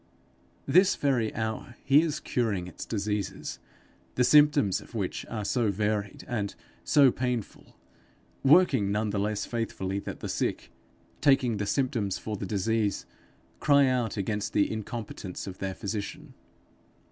This 0.65 0.95
very 0.95 1.31
hour 1.35 1.75
he 1.85 2.01
is 2.01 2.19
curing 2.19 2.65
its 2.65 2.87
disease, 2.87 3.59
the 4.15 4.23
symptoms 4.23 4.81
of 4.81 4.95
which 4.95 5.27
are 5.27 5.45
so 5.45 5.69
varied 5.69 6.23
and 6.27 6.55
so 6.83 7.11
painful; 7.11 7.77
working 8.43 8.91
none 8.91 9.11
the 9.11 9.19
less 9.19 9.45
faithfully 9.45 9.99
that 9.99 10.19
the 10.19 10.27
sick, 10.27 10.71
taking 11.21 11.57
the 11.57 11.67
symptoms 11.67 12.17
for 12.17 12.35
the 12.35 12.47
disease, 12.47 13.05
cry 13.59 13.85
out 13.85 14.17
against 14.17 14.53
the 14.53 14.71
incompetence 14.71 15.45
of 15.45 15.59
their 15.59 15.75
physician. 15.75 16.33